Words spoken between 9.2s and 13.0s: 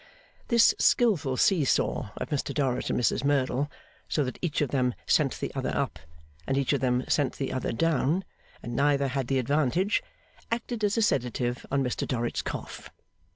the advantage, acted as a sedative on Mr Dorrit's cough.